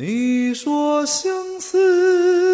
[0.00, 2.47] 你说相思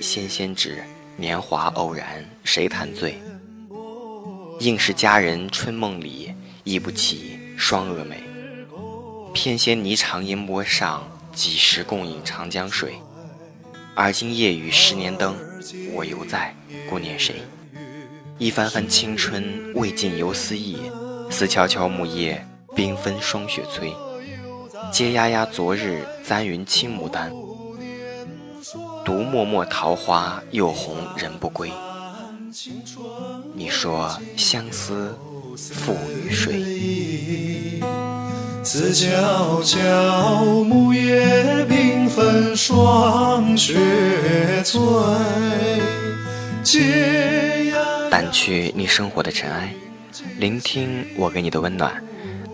[0.00, 0.82] 纤纤指，
[1.16, 3.20] 年华偶然谁弹醉？
[4.58, 6.32] 应是佳人春梦里，
[6.64, 8.16] 忆不起双蛾眉。
[9.34, 12.94] 偏跹霓裳烟波上，几时共饮长江水？
[13.94, 15.36] 而今夜雨十年灯，
[15.92, 16.54] 我犹在，
[16.88, 17.36] 顾念谁？
[18.38, 20.78] 一番番青春未尽犹思忆，
[21.30, 22.42] 思悄悄木叶，
[22.74, 23.92] 缤纷霜雪催。
[24.90, 27.30] 嗟呀呀昨日簪云青牡丹，
[29.10, 31.68] 独默默桃花又红人不归。
[33.52, 35.12] 你说相思
[35.56, 37.80] 赋予谁？
[38.62, 44.80] 思悄悄，木叶缤纷，霜雪催。
[48.12, 49.74] 掸去你生活的尘埃，
[50.38, 52.00] 聆听我给你的温暖。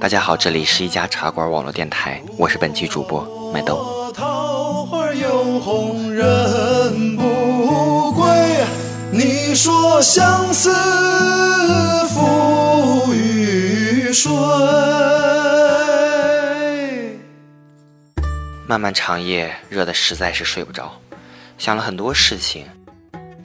[0.01, 4.11] 大家好，这里是一家茶馆网络电台，我是本期主播麦豆。
[4.15, 6.06] 桃花又红
[9.17, 10.71] 你说相思
[12.09, 14.31] 赋予谁？
[18.67, 20.93] 漫漫长夜，热的实在是睡不着，
[21.57, 22.67] 想了很多事情，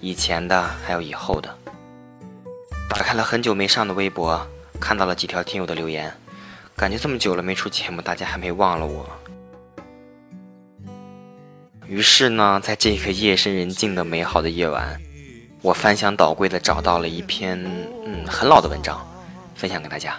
[0.01, 1.49] 以前的还有以后的。
[2.89, 4.45] 打开了很久没上的微博，
[4.77, 6.13] 看到了几条听友的留言，
[6.75, 9.09] 感觉这么久了没出节目，大家还没忘了我。
[11.87, 15.01] 于是呢，在这个夜深人静的美好的夜晚，
[15.63, 17.55] 我翻箱倒柜的找到了一篇
[18.03, 18.99] 嗯很老的文章，
[19.53, 20.15] 分享给大家。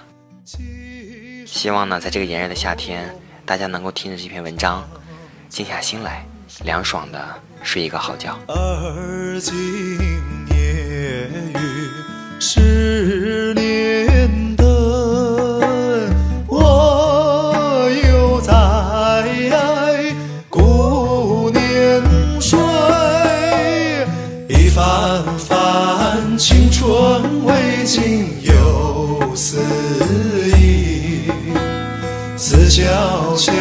[1.45, 3.13] 希望呢，在这个炎热的夏天，
[3.45, 4.89] 大家能够听着这篇文章，
[5.49, 6.25] 静下心来，
[6.65, 7.21] 凉爽的
[7.61, 8.39] 睡一个好觉。
[8.47, 9.99] 而今
[10.51, 11.91] 夜雨
[12.39, 14.12] 十年
[26.73, 29.61] 春未尽又思
[30.59, 31.31] 忆。
[32.37, 32.83] 思悄
[33.37, 33.53] 悄，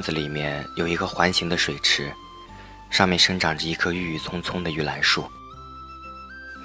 [0.00, 2.10] 院子里面有一个环形的水池，
[2.88, 5.30] 上面生长着一棵郁郁葱葱的玉兰树。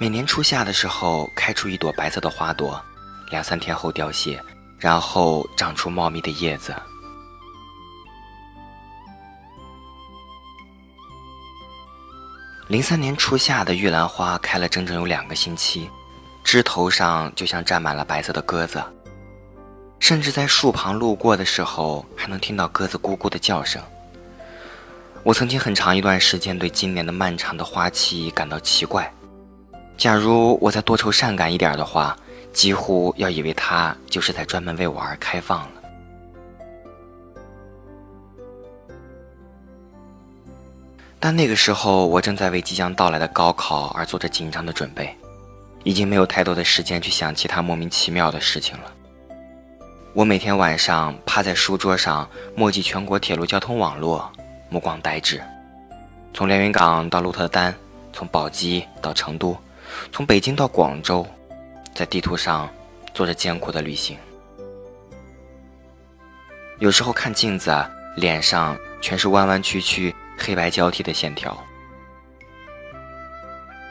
[0.00, 2.82] 每年初夏的时候，开出一朵白色的花朵，
[3.30, 4.42] 两三天后凋谢，
[4.78, 6.74] 然后长出茂密的叶子。
[12.68, 15.90] 零三年初夏的玉兰花开了整整有两个星期，
[16.42, 18.82] 枝头上就像站满了白色的鸽子。
[19.98, 23.82] 甚至在树旁路过的时候，还能听到鸽子咕咕的叫声。
[25.22, 29.12] 我曾经很长一段时间对今年的漫长的花期感到奇怪。
[29.96, 32.16] 假如我再多愁善感一点的话，
[32.52, 35.70] 几乎要以为它就是在专门为我而开放了。
[41.18, 45.12] 但那个时候，我正在为即将到来的高考而做着紧张的准备，
[45.82, 48.92] 已经没有太多的时间去想其他莫名其妙的事情了。
[50.16, 54.32] 我每天晚上趴在书桌上墨迹全国铁路交通网络，
[54.70, 55.42] 目光呆滞，
[56.32, 57.74] 从连云港到鹿特丹，
[58.14, 59.54] 从宝鸡到成都，
[60.10, 61.26] 从北京到广州，
[61.94, 62.66] 在地图上
[63.12, 64.16] 做着艰苦的旅行。
[66.78, 67.70] 有时候看镜子，
[68.16, 70.16] 脸上全是弯弯曲曲。
[70.38, 71.54] 黑白交替的线条。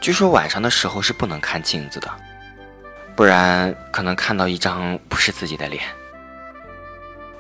[0.02, 2.10] 据说晚上的时候是不能看镜子的，
[3.16, 5.84] 不然可能看到一张不是自己的脸。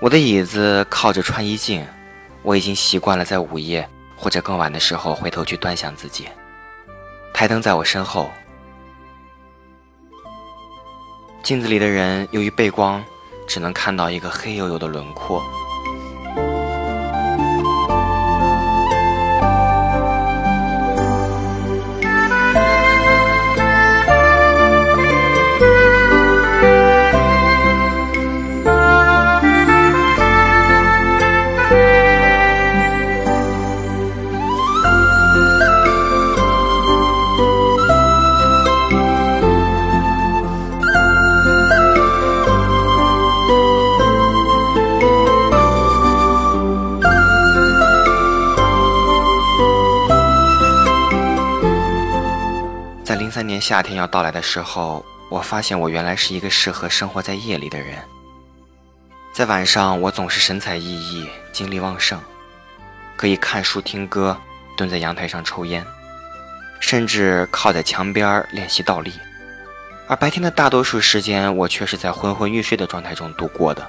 [0.05, 1.83] 我的椅子靠着穿衣镜，
[2.43, 6.27] 我已经习惯了在午夜或者更晚的时候回头去端详自己。
[7.33, 8.29] 台灯在我身后，
[11.41, 13.03] 镜子里的人由于背光，
[13.47, 15.43] 只能看到一个黑黝黝的轮廓。
[53.35, 58.01] 三年夏天要到来的时候，我发现我原来是一个适合生活在夜里的人。
[59.33, 62.17] 在晚上，我总是神采奕奕，精力旺盛，
[63.17, 64.37] 可以看书、听歌，
[64.77, 65.85] 蹲在阳台上抽烟，
[66.79, 69.11] 甚至靠在墙边练习倒立。
[70.07, 73.85] 而白天的大多数时间，我却是在昏昏欲睡的状态中度过的。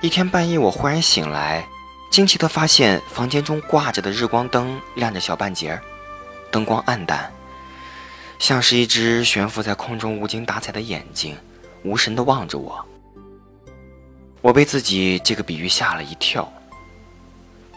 [0.00, 1.68] 一天半夜，我忽然醒来，
[2.10, 5.78] 惊奇地发现房间中挂着的日光灯亮着小半截，
[6.50, 7.30] 灯光暗淡。
[8.42, 11.36] 像是一只悬浮在空中无精打采的眼睛，
[11.84, 12.84] 无神地望着我。
[14.40, 16.52] 我被自己这个比喻吓了一跳。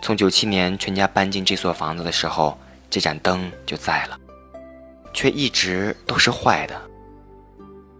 [0.02, 2.58] 从九七年全家搬进这所房子的时候，
[2.90, 4.20] 这盏灯就在了，
[5.14, 6.82] 却一直都是坏的。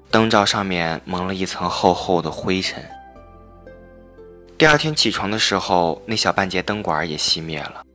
[0.10, 2.84] 灯罩上面蒙了一层厚厚的灰尘。
[4.58, 7.86] 第二天起床的时候，那小半截灯管也熄灭了。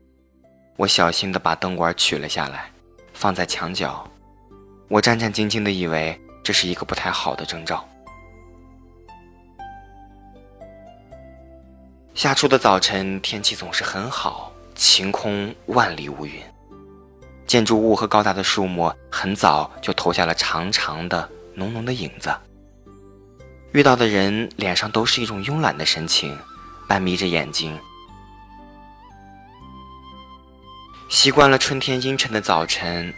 [0.77, 2.71] 我小心地把灯管取了下来，
[3.13, 4.09] 放在墙角。
[4.91, 7.89] 我战战兢兢地以为这是一个不太好的征兆。
[12.13, 16.43] 夏初的早晨，天气总是很好，晴空万里无云，
[17.47, 22.35] 建筑物和高大的树木很早就投下了长长的、浓浓的影子。
[23.71, 26.37] 遇到的人脸上都是一种慵懒的神情，
[26.89, 27.79] 半眯着眼睛。
[31.09, 33.15] 习惯了春天阴沉的早晨。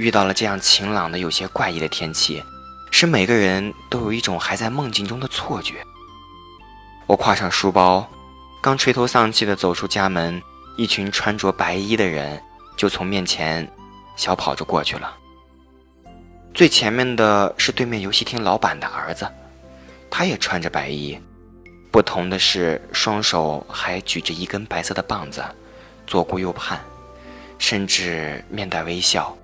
[0.00, 2.42] 遇到了这样晴朗的、有些怪异的天气，
[2.90, 5.84] 使每个人都有一种还在梦境中的错觉。
[7.06, 8.08] 我挎上书包，
[8.62, 10.40] 刚垂头丧气地走出家门，
[10.78, 12.42] 一群穿着白衣的人
[12.78, 13.70] 就从面前
[14.16, 15.14] 小跑着过去了。
[16.54, 19.30] 最前面的是对面游戏厅老板的儿子，
[20.08, 21.20] 他也穿着白衣，
[21.90, 25.44] 不同的是双手还举着一根白色的棒子，
[26.06, 26.80] 左顾右盼，
[27.58, 29.36] 甚至面带微笑。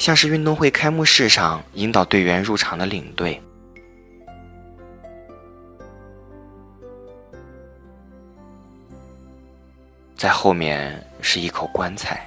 [0.00, 3.38] 像是运动会开幕式上引导队员入场的领队，
[10.16, 12.26] 在后面是一口棺材。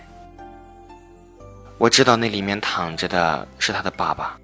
[1.79, 4.39] 我知道那里面躺着的是他的爸爸。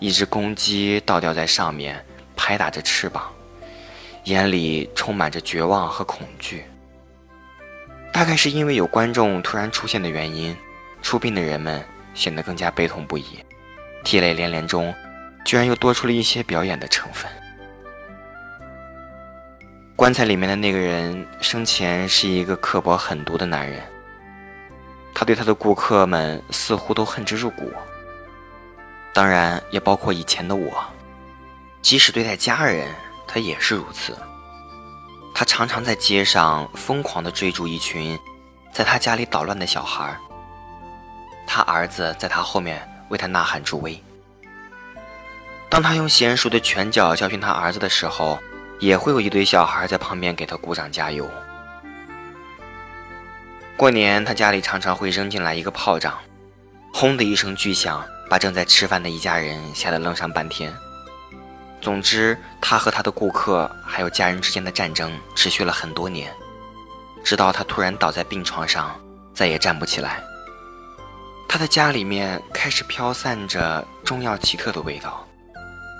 [0.00, 2.04] 一只公鸡倒吊在上面。
[2.36, 3.32] 拍打着翅膀，
[4.24, 6.64] 眼里充满着绝望和恐惧。
[8.12, 10.56] 大概是因为有观众突然出现的原因，
[11.02, 13.24] 出殡的人们显得更加悲痛不已，
[14.04, 14.94] 涕泪连连中，
[15.44, 17.30] 居然又多出了一些表演的成分。
[19.94, 23.82] 棺材里面的那个人生前是一个刻薄狠毒的男人，
[25.14, 27.72] 他对他的顾客们似乎都恨之入骨，
[29.14, 30.84] 当然也包括以前的我。
[31.86, 32.92] 即使对待家人，
[33.28, 34.18] 他也是如此。
[35.32, 38.18] 他常常在街上疯狂地追逐一群
[38.72, 40.18] 在他家里捣乱的小孩。
[41.46, 44.02] 他儿子在他后面为他呐喊助威。
[45.68, 48.36] 当他用娴熟的拳脚教训他儿子的时候，
[48.80, 51.30] 也会有一堆小孩在旁边给他鼓掌加油。
[53.76, 56.18] 过年，他家里常常会扔进来一个炮仗，
[56.92, 60.76] 轰的一声巨响，把正在吃饭的一家人吓得愣上半天。
[61.80, 66.34] 总之，他和他的顾客还有家人之间的战争持续了很多年，
[67.22, 69.00] 直到他突然倒在病床上，
[69.32, 70.20] 再也站不起来。
[71.48, 75.24] 他的家里面开始飘散着中药奇特的味道。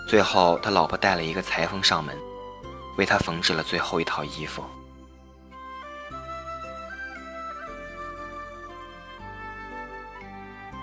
[0.08, 2.16] 最后，他老婆带了一个裁缝上门，
[2.96, 4.64] 为他缝制了最后一套衣服。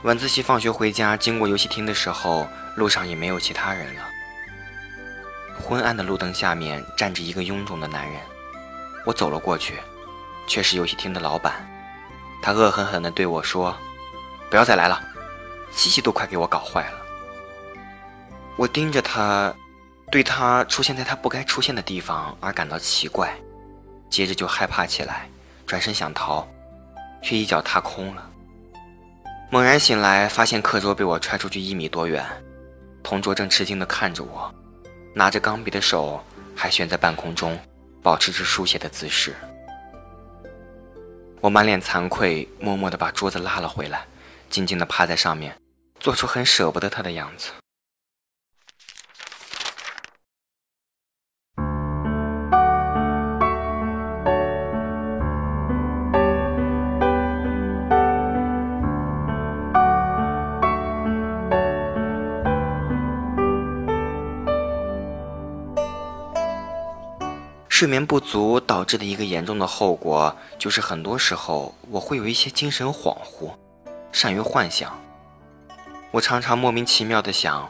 [0.03, 4.12] 晚自习放学回家，经过游戏厅的时候，路上也没有其他人了。
[5.61, 8.19] 昏暗的路灯下面站着一个臃肿的男人，
[9.05, 9.79] 我走了过去，
[10.47, 11.53] 却是游戏厅的老板。
[12.41, 13.75] 他恶狠狠地对我说
[14.49, 15.01] ：“不要再来了，
[15.71, 16.97] 机器都快给我搞坏了。”
[18.57, 19.53] 我盯着他，
[20.11, 23.33] 对他出现在他不该出现的地方而感到奇怪，
[24.09, 25.29] 接着就害怕起来，
[25.65, 26.47] 转身想逃，
[27.21, 28.29] 却一脚踏空了。
[29.49, 32.25] 猛然醒来，发现课桌被我踹出去一米多远，
[33.01, 34.53] 同桌正吃惊地看着我，
[35.15, 36.23] 拿着钢笔的手
[36.55, 37.59] 还悬在半空中，
[38.01, 39.35] 保持着书写的姿势。
[41.39, 44.05] 我满脸惭愧，默默地把桌子拉了回来，
[44.49, 45.55] 静静地趴在上面，
[45.99, 47.51] 做出很舍不得他的样子。
[67.73, 73.49] 睡眠不足导致的一个严重的后果，就是很多时候我会有一些精神恍惚，
[74.11, 74.95] 善于幻想。
[76.11, 77.67] 我常常莫名其妙的想，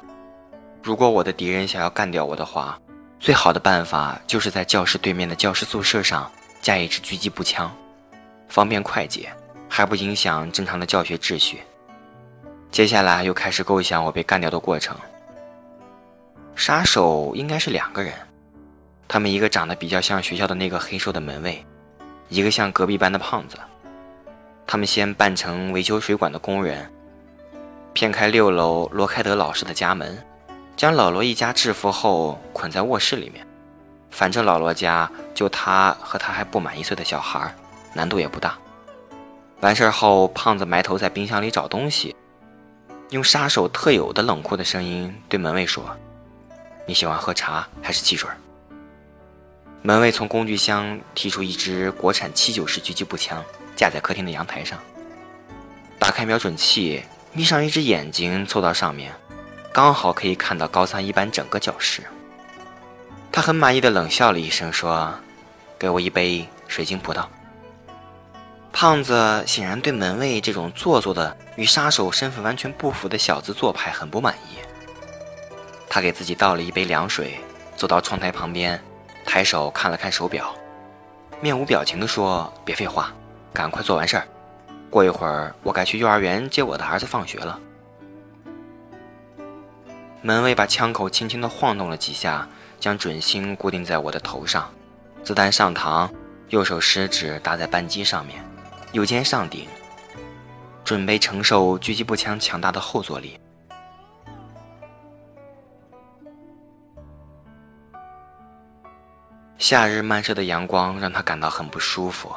[0.83, 2.77] 如果我的敌人想要干掉我的话，
[3.17, 6.29] 最好的办法就是在教室对面的教师宿舍上
[6.61, 7.73] 加一支狙击步枪，
[8.49, 9.31] 方便快捷，
[9.69, 11.61] 还不影响正常的教学秩序。
[12.69, 14.97] 接下来又开始构想我被干掉的过程。
[16.57, 18.13] 杀手应该是两个人。
[19.13, 21.63] 他们一个长得比较像学校的那个黑瘦的门卫，
[22.29, 23.55] 一个像隔壁班的胖子。
[24.65, 26.91] 他们先扮成维修水管的工人，
[27.93, 30.17] 骗开六楼罗开德老师的家门，
[30.75, 33.45] 将老罗一家制服后捆在卧室里面。
[34.09, 37.53] 反正老罗家就他和他还不满一岁的小孩，
[37.93, 38.57] 难度也不大。
[39.59, 42.15] 完事后，胖子埋头在冰箱里找东西，
[43.11, 45.85] 用杀手特有的冷酷的声音对门卫说
[46.87, 48.27] ：“你喜欢喝茶还是汽水？”
[49.85, 53.43] 门卫从工具箱提出一支国产七九式狙击步枪，
[53.75, 54.79] 架在客厅的阳台上。
[55.99, 59.13] 打开瞄准器，眯上一只眼睛，凑到上面，
[59.73, 62.01] 刚好可以看到高三一班整个教室。
[63.29, 65.13] 他很满意的冷笑了一声，说
[65.77, 67.25] ：“给我一杯水晶葡萄。”
[68.71, 74.55] 胖子显然对门卫这种做作的、与杀手身份完全不符的小资做派很不满意。
[75.89, 77.37] 他给自己倒了一杯凉水，
[77.75, 78.81] 走到窗台旁边。
[79.25, 80.53] 抬手看了看手表，
[81.41, 83.11] 面无表情地说：“别废话，
[83.51, 84.27] 赶快做完事儿。
[84.89, 87.59] 过一会儿我该去幼儿园接我的儿子放学了。”
[90.21, 92.47] 门卫把枪口轻轻地晃动了几下，
[92.79, 94.71] 将准星固定在我的头上。
[95.23, 96.09] 子弹上膛，
[96.49, 98.43] 右手食指搭在扳机上面，
[98.91, 99.67] 右肩上顶，
[100.83, 103.39] 准备承受狙击步枪强大的后坐力。
[109.63, 112.29] 夏日漫射的阳光让他感到很不舒服，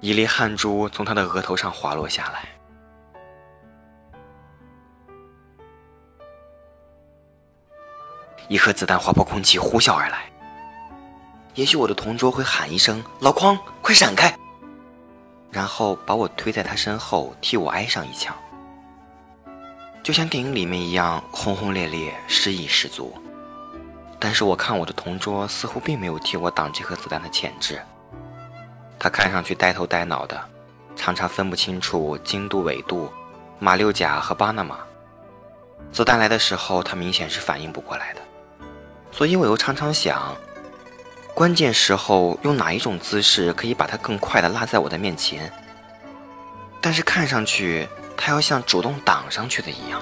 [0.00, 2.48] 一粒汗珠从他的额头上滑落下来。
[8.48, 10.32] 一颗子弹划破空气，呼啸而来。
[11.56, 14.34] 也许我的同桌会喊一声：“老匡，快闪开！”
[15.52, 18.34] 然后把我推在他身后，替我挨上一枪，
[20.02, 23.14] 就像电影里面一样，轰轰烈烈，诗意十足。
[24.22, 27.80] 但是我看我的同桌似乎并没有替我挡这颗子弹的潜质，
[28.98, 30.38] 他看上去呆头呆脑的，
[30.94, 33.10] 常常分不清楚经度、纬度、
[33.58, 34.78] 马六甲和巴拿马。
[35.90, 38.20] 子弹来的时候，他明显是反应不过来的，
[39.10, 40.36] 所以我又常常想，
[41.34, 45.50] 关键时候用哪一种姿势可以把他更快的拉在我的面前？
[46.82, 50.00] 但是看上去他要像主动挡上去的一样。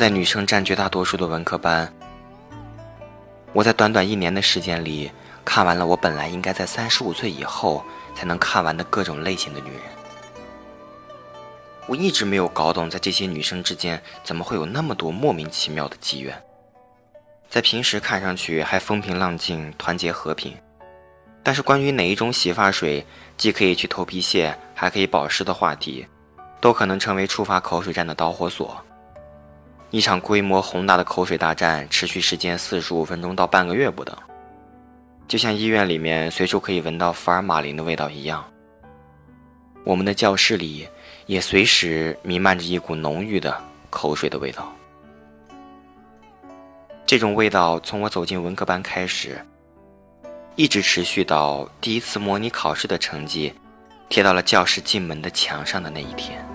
[0.00, 1.92] 在女生占绝大多数的文科班，
[3.52, 5.12] 我在短短一年的时间里
[5.44, 9.82] 看完了我本来应该在三十五岁以后才能看完的各种类型的女人。
[11.86, 16.34] 我一直没有搞懂，在这些女生之间怎么会有那么多莫名其妙的机缘。
[17.50, 20.56] 在平时看上去还风平浪静、团结和平，
[21.42, 23.04] 但是关于哪一种洗发水
[23.36, 26.06] 既可以去头皮屑，还可以保湿的话题，
[26.58, 28.82] 都可能成为触发口水战的导火索。
[29.90, 34.16] 一场规模宏大的口水大战，持续时间四十五分钟到半个月不等，
[35.26, 38.44] 就像医院里面随处可以闻到福尔马林的味道一样。
[39.82, 40.86] 我们的教室里
[41.26, 43.56] 也随时弥漫着一股浓郁的
[43.88, 44.72] 口水的味道。
[47.04, 49.44] 这种味道从我走进文科班开始，
[50.54, 53.52] 一直持续到第一次模拟考试的成绩
[54.08, 56.46] 贴到了教室进门的墙上的那一天。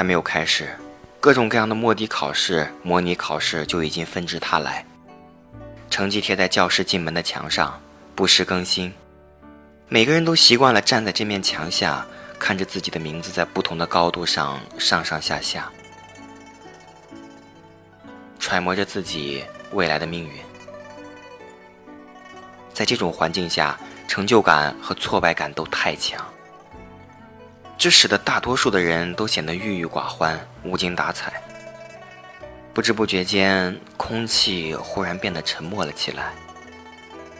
[0.00, 0.74] 还没有开始，
[1.20, 4.82] 各种各样的摸底考试、模拟考试就已经纷至沓来，
[5.90, 7.78] 成绩贴在教室进门的墙上，
[8.14, 8.90] 不时更新。
[9.90, 12.06] 每个人都习惯了站在这面墙下，
[12.38, 15.70] 看着自己的名字在不同的高度上上上下下，
[18.38, 20.32] 揣摩着自己未来的命运。
[22.72, 26.26] 在这种环境下，成就感和挫败感都太强。
[27.80, 31.42] 这使得大多数的人都显得郁郁寡欢、无精打采。
[32.74, 36.34] 不知不觉间，空气忽然变得沉默了起来。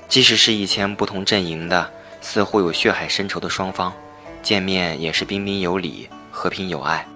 [0.09, 3.92] 即使是以前不同阵营的、似乎有血海深仇的双方，
[4.42, 7.07] 见面也是彬彬有礼、和平友爱，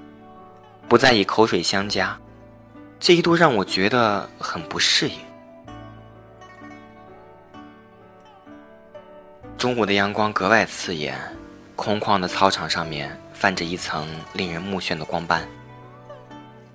[0.87, 2.15] 不再以口水相加。
[3.01, 5.17] 这一度让我觉得很不适应。
[9.57, 11.19] 中午的阳光格外刺眼。
[11.77, 15.47] 空旷的操场上面泛着一层令人目眩的光斑，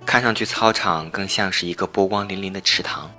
[0.04, 3.10] 看上去操场更像是一个波光粼粼的池塘。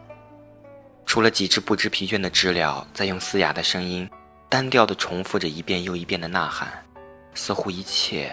[1.06, 4.10] 除了几只不知疲倦的知了在用嘶哑的声音
[4.48, 6.70] 单调地重复着一遍又一遍的呐喊，
[7.34, 8.32] 似乎一切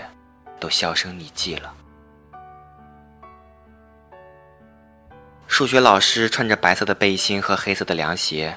[0.60, 1.74] 都销声匿迹了。
[5.46, 8.56] 数学老师穿着白色的背心和黑色的凉鞋，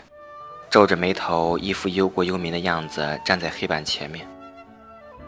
[0.69, 4.27] 皱着眉头，一副忧国忧民的样子，站在黑板前面。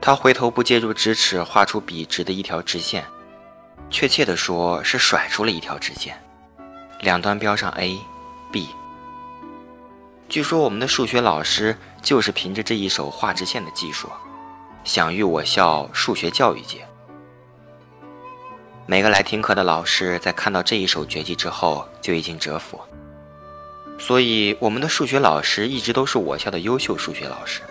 [0.05, 3.05] 他回头不借助直尺画出笔直的一条直线，
[3.89, 6.21] 确切地说是甩出了一条直线，
[6.99, 7.97] 两端标上 A、
[8.51, 8.67] B。
[10.27, 14.09] 据说我们的数学老师就是凭着这一手画直线的技术，
[14.83, 16.85] 享誉我校数学教育界。
[18.85, 22.77] 每个来听课的老师在看到这一手绝技之后就已经折服，
[23.97, 27.61] 所以我们的数学老师一直都是我校的优秀数学老师。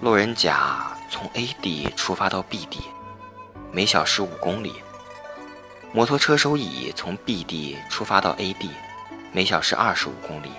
[0.00, 2.80] 路人甲从 A 地出发到 B 地，
[3.72, 4.74] 每小时五公里。
[5.92, 8.70] 摩托车手乙从 B 地出发到 A 地，
[9.32, 10.52] 每小时二十五公里。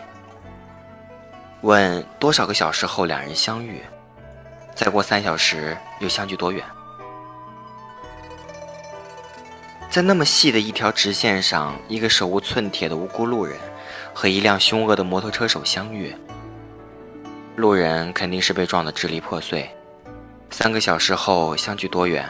[1.61, 3.81] 问多少个小时后两人相遇？
[4.75, 6.61] 再过三小时又相距多远？
[9.89, 13.57] 在那么细的一条直线上，一个手无寸铁的无辜路人
[14.13, 16.13] 和一辆凶恶的摩托车手相遇。
[17.59, 19.69] 路人肯定是被撞得支离破碎，
[20.49, 22.25] 三个小时后相距多远，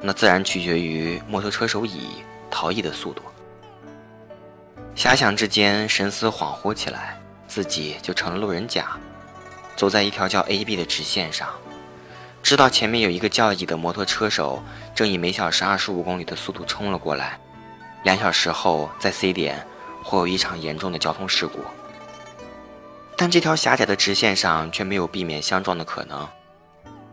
[0.00, 2.08] 那自然取决于摩托车手乙
[2.50, 3.22] 逃逸的速度。
[4.96, 8.98] 遐想之间，神思恍惚起来，自己就成了路人甲，
[9.76, 11.50] 走在一条叫 A B 的直线上，
[12.42, 14.60] 知道前面有一个叫乙的摩托车手
[14.92, 17.38] 正以每小时二十五公里的速度冲了过来，
[18.02, 19.64] 两小时后在 C 点
[20.02, 21.60] 会有一场严重的交通事故。
[23.16, 26.28] 但这条狭窄的直线上却没有避免相撞的可能。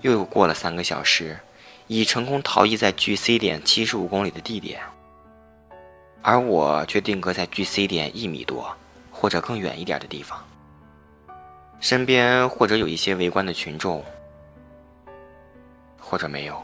[0.02, 1.40] 又过了三个小时，
[1.88, 4.82] 乙成功逃逸在距 C 点七十五公里的地点，
[6.22, 8.76] 而我却定格在距 C 点一米多
[9.12, 10.44] 或者更远一点的地方。
[11.80, 14.04] 身边或者有一些围观的群众，
[16.00, 16.62] 或者没有。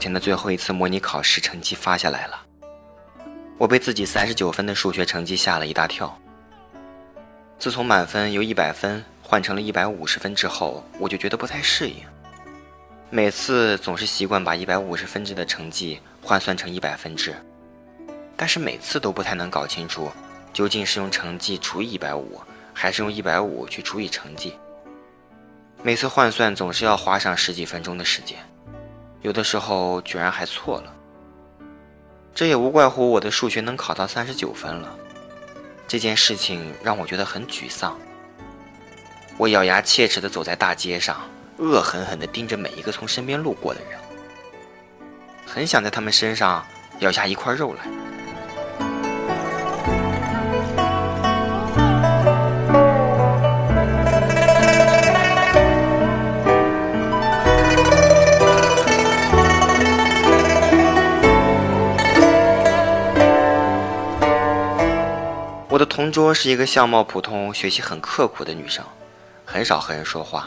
[0.00, 2.40] 前的最后一次模拟考试成绩发下来了，
[3.58, 6.18] 我被自己三十九分的数学成绩吓了一大跳。
[7.58, 11.96] 自从满分由一百分换成了一百五十分之后，我就觉得不太适应。
[13.10, 17.34] 每次总是习惯把一百五十分制的成绩换算成一百分制，
[18.36, 20.10] 但是每次都不太能搞清楚，
[20.52, 22.40] 究竟是用成绩除以一百五，
[22.72, 24.54] 还是用一百五去除以成绩。
[25.82, 28.38] 每次换算总是要花上十几分钟的时间。
[29.22, 30.94] 有的时候居然还错了，
[32.34, 34.96] 这也无怪乎我的数学能考到三十九分了。
[35.86, 37.98] 这件事情让我觉得很沮丧。
[39.36, 41.20] 我咬牙切齿地走在大街上，
[41.58, 43.98] 恶狠狠地盯着每一个从身边路过的人，
[45.46, 46.64] 很想在他们身上
[47.00, 48.09] 咬下一块肉来。
[65.80, 68.84] 我的同桌是一个相貌普通、学习很刻苦的女生，
[69.46, 70.46] 很少和人说话。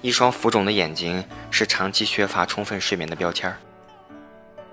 [0.00, 3.58] 一双浮肿的眼睛是长期缺乏充分睡眠的标签儿。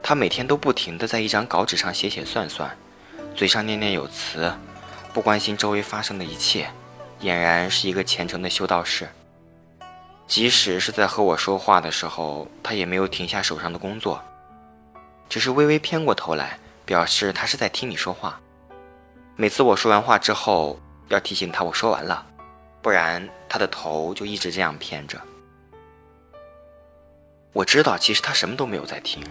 [0.03, 2.77] 她每天都不停地在一张稿纸上写写算算，
[3.35, 4.53] 嘴上念念有词，
[5.11, 6.69] 不关心周围发生的一切，
[7.21, 9.09] 俨然是一个虔诚的修道士。
[10.27, 14.21] 即使是在和我说话的时候，她也没有停下手上的工作，
[15.27, 18.39] 只是微微偏过头来，表示她是在听你说话。
[19.41, 22.23] 每次我说完话之后，要提醒他我说完了，
[22.79, 25.19] 不然他的头就一直这样偏着。
[27.51, 29.23] 我知道，其实他什么都没有在听，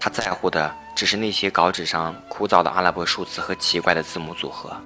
[0.00, 4.76] 他在乎的只是那些稿纸上枯燥的阿拉伯数字和奇怪的字母组合。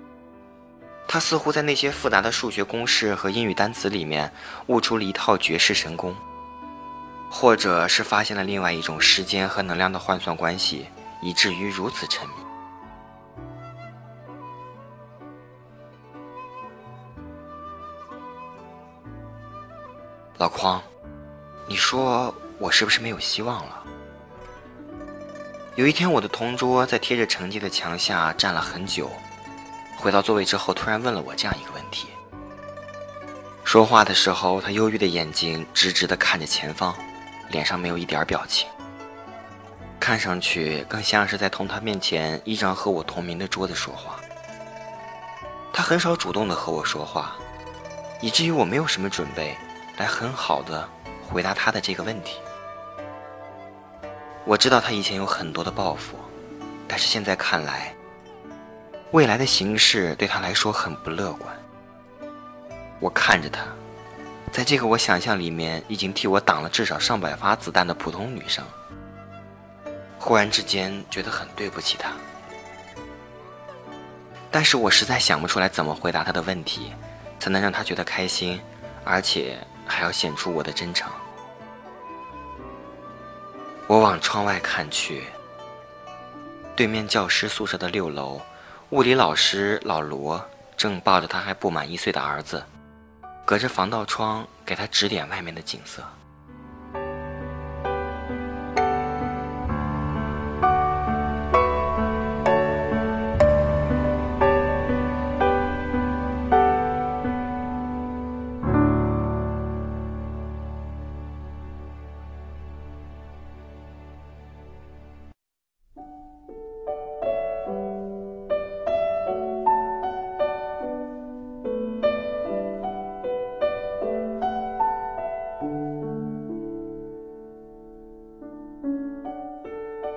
[1.08, 4.30] 他似乎在那些复杂的数学公式和英语单词里面
[4.66, 6.14] 悟出了一套绝世神功，
[7.30, 10.88] 或者是发现了另外一种时间和能量的换算关系，
[11.22, 12.34] 以至于如此沉迷。
[20.42, 20.82] 老匡，
[21.68, 23.84] 你说我是不是没有希望了？
[25.76, 29.08] 有一天，我的同桌在贴着成绩的墙下站了很久，
[29.96, 32.08] 回到座位之后，突然问了我这样一个问题。
[33.62, 36.92] 说话的时候，他忧郁的眼睛直直地看着前方，
[37.50, 38.68] 脸上没有一点表情，
[40.00, 44.18] 看上去更像是在同他面前一张和我同名的桌子说话。
[45.72, 47.36] 他很少主动的和我说话，
[48.20, 49.56] 以至于我没有什么准备。
[49.96, 50.88] 来很好的
[51.22, 52.38] 回答他的这个问题。
[54.44, 56.16] 我知道他以前有很多的抱负，
[56.88, 57.94] 但是现在看来，
[59.12, 61.54] 未来的形势对他来说很不乐观。
[62.98, 63.62] 我看着他，
[64.50, 68.64] 在这个我想象里面已经替我挡了至少上百发子弹的普通女生，
[70.18, 72.10] 忽然之间觉得很对不起他。
[74.50, 76.92] 但是我实在想不出来怎么回答他的问题，
[77.38, 78.60] 才能让他觉得开心，
[79.04, 79.56] 而且。
[79.92, 81.12] 还要显出我的真诚。
[83.86, 85.24] 我往窗外看去，
[86.74, 88.40] 对面教师宿舍的六楼，
[88.88, 90.42] 物理老师老罗
[90.78, 92.64] 正抱着他还不满一岁的儿子，
[93.44, 96.02] 隔着防盗窗给他指点外面的景色。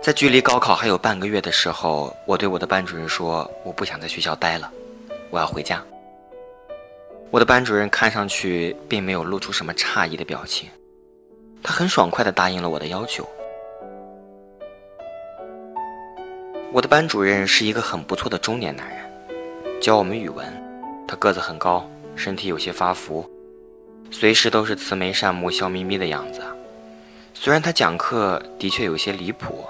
[0.05, 4.71] 在距离高考还有半个月的时候，我对我的班主任说：“我不想在学校待了，
[5.31, 5.83] 我要回家。”
[7.31, 10.69] 我的班主任看上去并没有露出什么诧异的表情，
[11.63, 13.27] 他很爽快地答应了我的要求。
[16.71, 18.97] 我的班主任是一个很不错的中年男人，
[19.81, 20.45] 教我们语文。
[21.07, 21.83] 他个子很高，
[22.15, 23.27] 身体有些发福，
[24.11, 26.43] 随时都是慈眉善目、笑眯眯的样子。
[27.33, 29.65] 虽然他讲课的确有些离谱。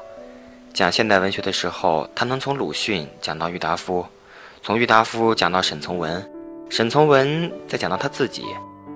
[0.76, 4.06] 讲现代文学的时候，他能从鲁迅讲到郁达夫，
[4.62, 6.30] 从郁达夫讲到沈从文，
[6.70, 8.44] 沈从文再讲到他自己，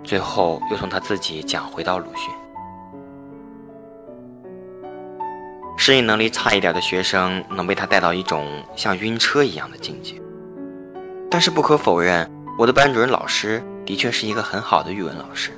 [0.03, 2.29] 最后又从他自己讲回到鲁迅。
[5.77, 10.15] 适应能力差一点的学生能被他带到一种像晕车一样的境界。
[11.31, 15.57] 但是不可否认，我的班主任老师的确是一个很好的语文老师。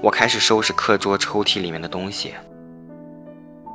[0.00, 2.32] 我开始收拾课桌抽屉里面的东西，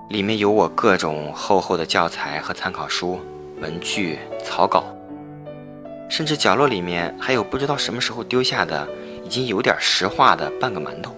[0.10, 3.20] 里面有我各种厚厚的教材和参考书、
[3.62, 4.84] 文具、草稿，
[6.10, 8.88] 甚至角落里面还有不知道什么时候丢下的、
[9.24, 11.16] 已经有点石化的半个馒头。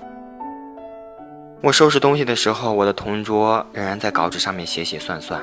[1.61, 5.41] 我收拾东西的时候，我的同桌仍然在稿纸上面写写算算，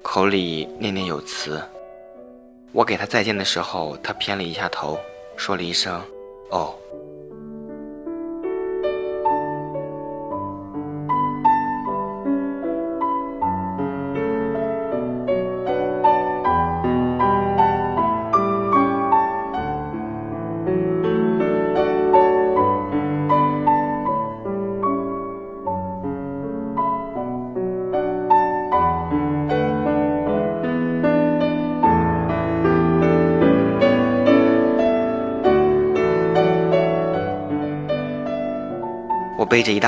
[0.00, 1.62] 口里念念有词。
[2.72, 4.98] 我给他再见的时候，他偏了一下头，
[5.36, 6.00] 说了一声
[6.50, 6.74] ：“哦。”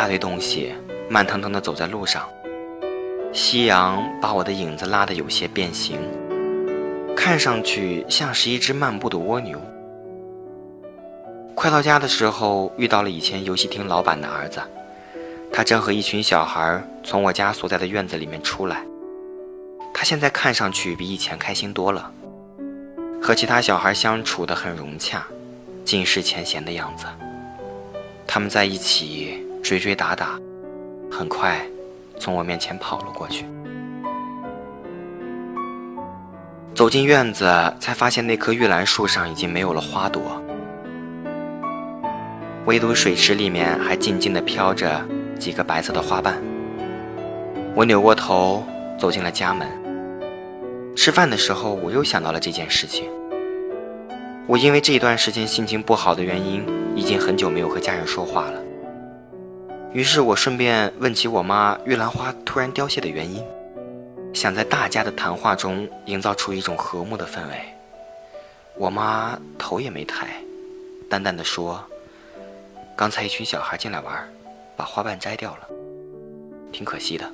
[0.07, 0.73] 大堆东西，
[1.09, 2.29] 慢腾腾地走在路上。
[3.33, 5.99] 夕阳把我的影子拉得有些变形，
[7.17, 9.61] 看上去像是一只漫步的蜗牛。
[11.57, 14.63] 快到家的时候，遇到了以前游戏厅老板的儿子，
[15.53, 18.85] 他正和一群小孩从我家所在的院子里面出来。
[19.93, 22.13] 他现在看上去比以前开心多了，
[23.21, 25.27] 和其他小孩相处得很融洽，
[25.85, 27.07] 尽释前嫌的样子。
[28.25, 29.43] 他们在一起。
[29.67, 30.39] 追追打打，
[31.11, 31.61] 很快
[32.21, 33.45] 从我面前跑了过去。
[36.73, 37.45] 走进院子，
[37.81, 40.41] 才发现那棵玉兰树上已经没有了花朵，
[42.67, 45.05] 唯独水池里面还静静地飘着
[45.37, 46.41] 几个白色的花瓣。
[47.75, 48.65] 我扭过头
[48.97, 49.67] 走进了家门。
[50.95, 53.11] 吃饭的时候，我又想到了这件事情。
[54.47, 58.63] 我因为这一段时间心情不好的原因，已经很久没有和家人说话了。
[59.97, 63.43] 于是我顺便问起我妈玉兰花突然凋谢的原因，
[64.35, 67.59] 想在大家的谈话中营造出一种和睦的氛围。
[68.77, 70.37] 我妈头也没抬，
[71.09, 71.83] 淡淡的说
[72.95, 74.31] ：“刚才一群小孩进来玩，
[74.77, 75.69] 把花瓣摘掉了，
[76.71, 77.33] 挺可惜的。”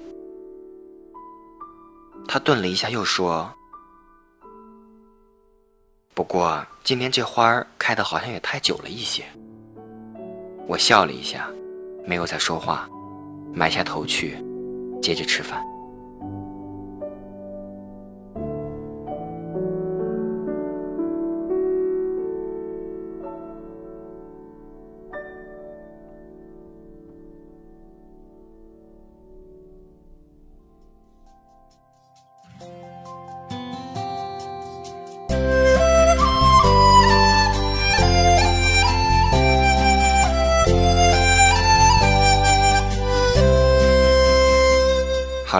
[2.28, 3.52] 她顿了一下，又说
[6.14, 9.24] ：“不过今天这花开的好像也太久了一些。”
[10.68, 11.50] 我笑了一下。
[12.06, 12.88] 没有再说话，
[13.54, 14.36] 埋下头去，
[15.00, 15.62] 接着吃饭。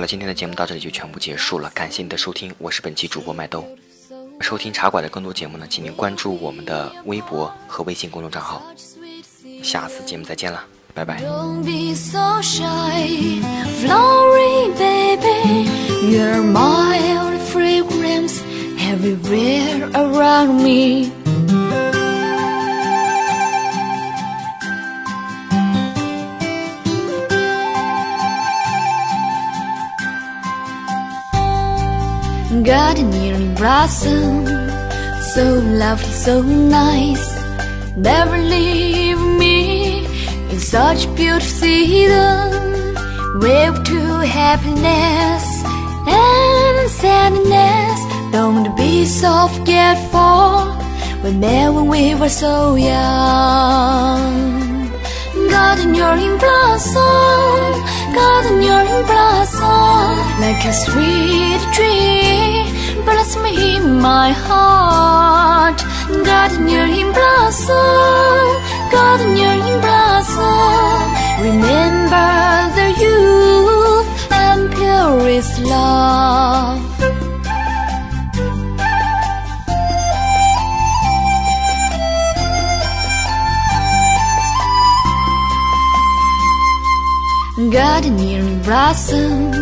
[0.07, 3.65] 今天的节目到这里就全部结束了，感谢你的收听，我是本期主播麦兜。
[4.41, 8.63] 收听茶馆的更多节目呢，请您关注我们的微博和微信公众账号。
[9.63, 11.23] 下次节目再见了，拜拜。
[32.73, 34.47] Gardening blossom
[35.35, 35.45] So
[35.83, 37.27] lovely, so nice.
[37.97, 40.07] Never leave me
[40.53, 42.49] in such beautiful season.
[43.45, 44.01] Wave to
[44.41, 45.45] happiness
[46.25, 47.99] and sadness.
[48.37, 50.49] Don't be so forgetful
[51.25, 52.55] Whenever we were so
[52.93, 54.33] young.
[55.55, 57.73] Garden, you're in blossom
[58.19, 60.13] Garden, you're in blossom
[60.45, 62.62] Like a sweet tree
[63.05, 65.83] Blossom in my heart.
[66.09, 68.47] Garden, in blossom
[68.91, 71.03] Garden, in blossom
[71.41, 72.33] Remember
[72.77, 76.81] the youth and purest love.
[87.71, 89.53] Gardening blossom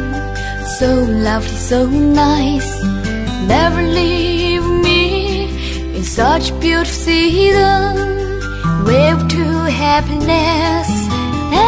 [0.79, 2.90] So lovely, so nice
[3.57, 7.95] Never leave me in such beautiful season
[8.87, 9.45] Wave to
[9.87, 10.91] happiness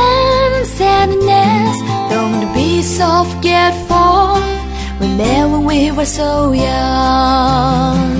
[0.00, 1.76] and sadness
[2.12, 4.40] Don't be so forgetful
[5.00, 8.12] Whenever we were so young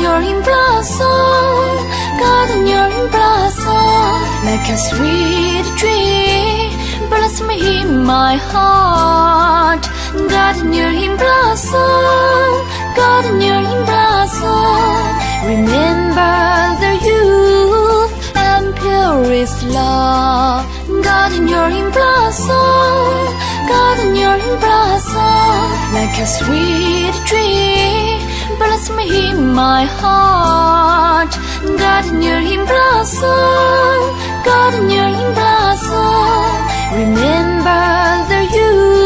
[0.00, 1.76] you're in blossom
[2.20, 4.00] Garden, you're in blossom
[4.48, 6.70] like a sweet dream.
[7.08, 9.84] Bless me in my heart.
[10.10, 12.50] Gardener in blossom,
[12.96, 15.20] gardener in blossom.
[15.46, 16.34] Remember
[16.82, 20.66] the youth and purest love.
[21.04, 23.26] Gardener in blossom,
[23.68, 25.70] gardener in blossom.
[25.94, 28.18] Like a sweet dream.
[28.58, 31.32] Bless me in my heart.
[31.62, 33.98] Gardener in blossom,
[34.44, 36.50] gardener in blossom.
[36.98, 38.99] Remember the youth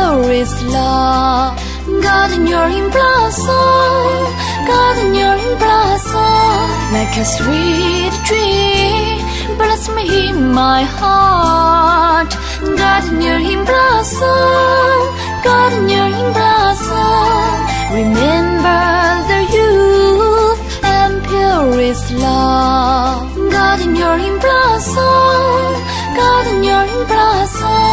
[0.00, 1.56] and purest love.
[2.02, 4.34] Gardener in your blossom,
[4.66, 6.66] gardener in your blossom.
[6.96, 9.20] Like a sweet dream.
[9.58, 12.32] Bless me my heart.
[12.80, 15.00] Gardener in your blossom,
[15.44, 17.54] gardener in your blossom.
[18.00, 18.82] Remember
[19.30, 23.36] the youth and purest love.
[23.50, 25.72] Gardener in your blossom,
[26.16, 27.90] gardener in your blossom.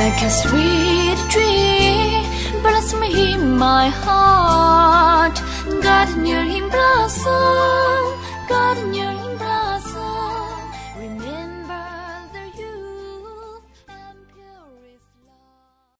[0.00, 2.60] Like a sweet tree.
[2.62, 5.36] Bless me, in my heart.
[5.86, 7.95] God near him blossom.